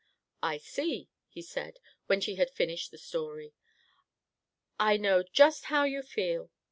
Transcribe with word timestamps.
"I 0.41 0.57
see," 0.57 1.09
he 1.29 1.43
said, 1.43 1.77
when 2.07 2.21
she 2.21 2.33
had 2.33 2.49
finished 2.49 2.89
the 2.89 2.97
story. 2.97 3.53
"I 4.79 4.97
know 4.97 5.21
just 5.21 5.65
how 5.65 5.83
you 5.83 6.01
feel. 6.01 6.49